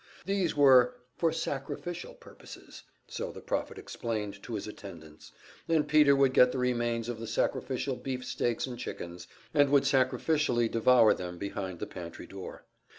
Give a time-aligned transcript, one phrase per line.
[0.25, 5.31] These were "for sacrificial purposes," so the prophet explained to his attendants;
[5.69, 9.83] and Peter would get the remains of the sacrificial beef steaks and chickens, and would
[9.83, 12.65] sacrificially devour them behind the pantry door.